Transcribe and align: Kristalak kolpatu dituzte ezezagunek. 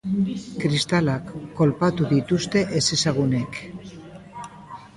Kristalak 0.61 1.27
kolpatu 1.59 2.09
dituzte 2.15 2.65
ezezagunek. 2.81 3.63